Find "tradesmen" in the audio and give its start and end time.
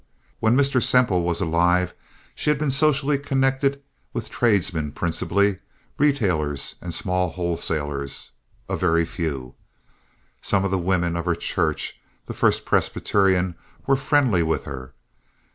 4.31-4.93